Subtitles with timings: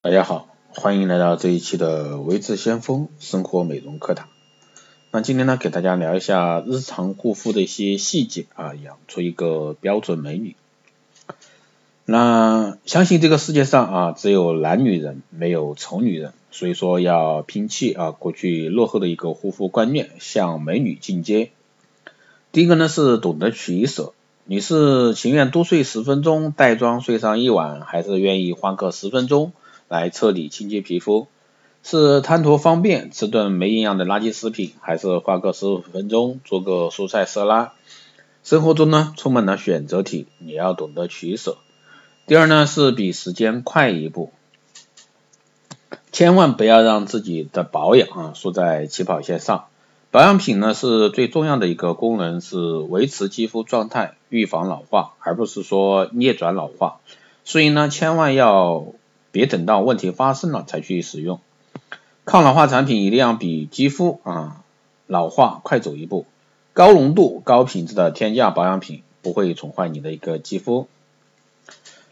[0.00, 4.28] 大家好，欢迎来到这一期的维智先锋生活美容课堂。
[5.10, 10.54] 那今天呢，给大家聊一下日常护肤的一些细节啊，养出一个标准美女。
[12.04, 21.50] 那相信这个世界上啊，只有懒女人，没有丑女人，所以说要摒弃啊过去落后的一个护肤观念，向美女进阶。
[22.52, 24.12] 第一个呢是懂得取舍，
[24.44, 29.52] 你是情愿多睡十分钟，带妆睡上一晚，还是愿意花个十分钟？
[29.88, 31.28] 来彻底清洁皮肤，
[31.82, 37.72] 是贪图方便吃顿没营养的垃圾食品，还是花个十五分钟做个蔬菜沙拉？
[38.44, 41.56] 生活中呢充满了选择题，你要懂得取舍。
[42.26, 44.30] 第二呢是比时间快一步，
[46.12, 49.68] 千万不要让自己的保养啊输在起跑线上。
[50.10, 57.00] 保养品呢是最重要的一个功能是维持肌肤状态，预防老化，而不是说逆转老化。
[57.44, 58.92] 所以呢千万要。
[59.30, 61.40] 别等到问题发生了才去使用，
[62.24, 64.62] 抗老化产品一定要比肌肤啊
[65.06, 66.26] 老化快走一步，
[66.72, 70.86] 高浓度高品质的天价保养品不会宠坏你的一个肌肤。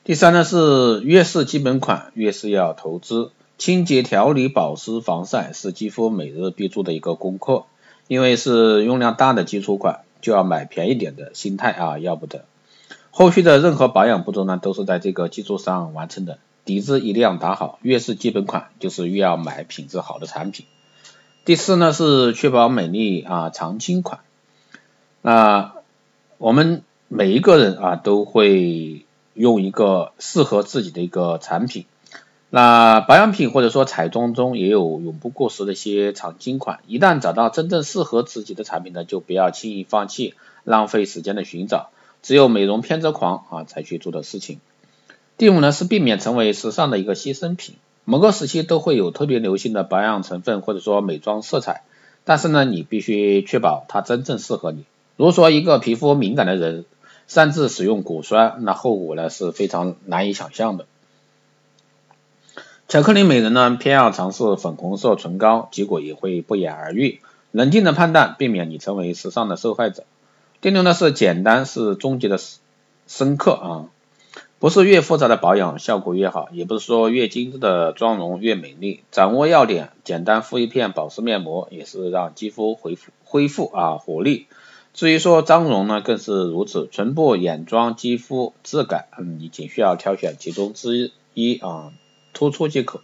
[0.05, 7.65] 第三呢是越是基本款越是要投资，清洁调理保湿防晒是肌肤每日必做的一个功课，
[8.07, 12.45] 因为是用量大的基础款，就要买便宜点的心态啊要不得，
[13.11, 16.39] 后续的任何保养步骤呢都是在这个基础上完成的。
[16.67, 20.67] 底子一定要打好，越是基本款，就是越要买品质好的产品。
[21.47, 24.21] 第四呢是确保美丽啊常青款。
[25.23, 25.73] 那
[26.39, 31.87] 我们每一个人啊都会用一个适合自己的一个产品。
[32.51, 36.81] 那保养品或者说彩妆中也有永不过时的一些常青款。
[36.87, 41.91] 一旦找到真正适合自己的产品呢，就不要轻易放弃，浪费时间的寻找。
[42.23, 44.59] 只有美容偏执狂啊才去做的事情。
[45.39, 51.83] 第五呢是避免成为时尚的一个牺牲品，某个时期都会有特别流行的保养成分或者说美妆色彩，
[52.25, 54.85] 但是呢你必须确保它真正适合你。
[55.17, 56.87] 如果说一个皮肤敏感的人
[57.27, 60.87] 擅自使用果酸，那后果呢是非常难以想象的。
[62.89, 67.21] 巧克力美人呢偏要尝试粉红色唇膏，结果也会不言而喻。
[67.51, 70.05] 冷静的判断，避免你成为时尚的受害者。
[70.63, 72.39] 第六呢是简单是终极的
[73.07, 73.85] 深刻啊。
[74.59, 79.03] 不是越复杂的保养效果越好，也不是说越精致的妆容越美丽。
[79.11, 84.47] 掌握要点，简单敷一片保湿面膜，也是让肌肤恢复恢复啊活力。
[84.95, 86.89] 至于说妆容呢，更是如此。
[86.91, 91.93] 唇部、眼妆、肌肤质感，嗯，你仅需要挑选其中之一啊，
[92.33, 93.03] 突出即可。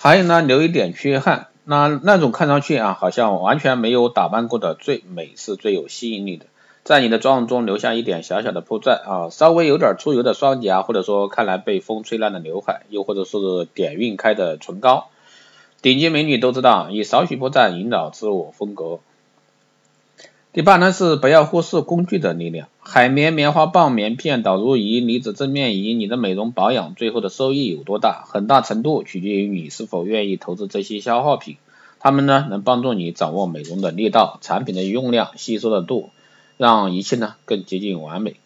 [0.00, 6.46] 还有呢，留一点缺憾，那那种看上去啊，好像完全没有打扮过的最美是最有吸引力的。
[6.86, 13.38] 在你的妆容中留下一点小小的破绽啊，稍微有点出油的双颊，或者说看来被风吹烂的刘海，又或者是
[13.74, 15.08] 点晕开的唇膏，
[15.82, 19.00] 顶级美女都知道，以少许破绽引导自我风格。
[20.52, 31.56] 第八呢是不要忽视工具的力量，海绵、棉花棒、棉片、导入仪、离子正面仪，你的美容保养最后的收益有多大，很大程度取决于你是否愿意投资这些消耗品，
[31.98, 36.10] 它们呢能帮助你掌握美容的力道、产品的用量、吸收的度。
[36.56, 38.36] 让一切呢更接近完美。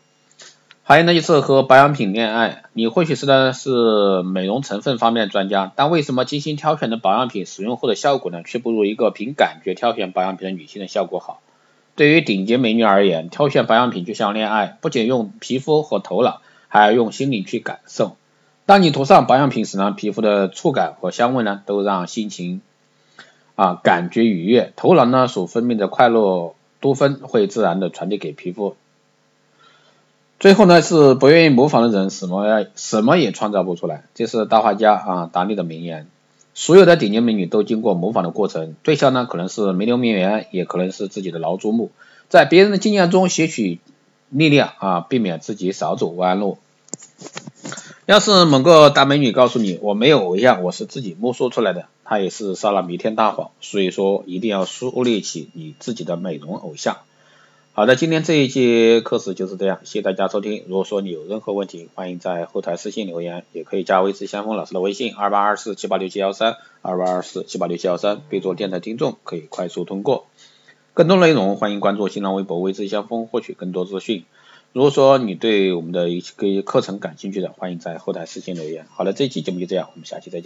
[0.82, 11.41] 还有呢就是和保养品恋爱，你或许是呢是美容成分方面的专家，但为什么精心挑选的保养品使用后的效果呢，却不如一个凭感觉挑选保养品的女性的效果好？
[11.94, 18.16] 对于顶级美女而言，挑选保养品就像恋爱，不仅用皮肤和头脑，还要用心灵去感受。
[18.66, 22.62] 当你涂上保养品时呢，皮肤的触感和香味呢，都让心情
[23.54, 26.54] 啊感觉愉悦，头脑呢所分泌的快乐。
[26.81, 28.75] 多酚会自然的传递给皮肤。
[30.39, 34.05] 最后呢是不愿意模仿的人，什么什么也创造不出来。
[34.15, 36.07] 这是大画家啊达利的名言。
[36.55, 41.91] 所有的顶尖美女都经过模仿的过程，对象呢可能是名流名媛，也可能是自己的老祖母，
[42.29, 43.79] 在别人的经验中吸取
[44.31, 46.59] 力量啊，避免自己少走弯路。
[48.10, 53.53] 要是某个大美女告诉你我没有偶像，我是自己摸索出来的，她也是撒了弥天大谎。
[53.60, 56.97] 所以说一定要树立起你自己的美容偶像。
[57.72, 60.65] 好的，今天这一节课时就是这样，谢谢大家收听。
[60.66, 70.27] 如果说你有任何问题，欢迎在后台私信留言，也可以加微之相锋老师的微信二八二四七八六七幺三二八二四七八六七幺三，备注电台听众，可以快速通过。
[70.95, 74.24] 更多内容欢迎关注新浪微博微之相锋，获取更多资讯。
[74.72, 78.87] 如果说你对我们的一些课程感兴趣的，欢迎在后台私信留言。
[78.89, 80.39] 好了，这期节目就这样，我们下期再见。